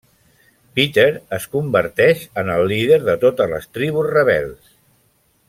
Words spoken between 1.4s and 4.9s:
converteix en el líder de totes les tribus rebels.